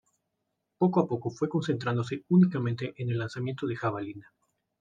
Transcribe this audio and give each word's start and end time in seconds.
Poco 0.79 0.99
a 1.01 1.07
poco 1.07 1.29
fue 1.29 1.47
concentrándose 1.47 2.23
únicamente 2.29 2.95
en 2.97 3.11
el 3.11 3.19
lanzamiento 3.19 3.67
de 3.67 3.75
jabalina. 3.75 4.33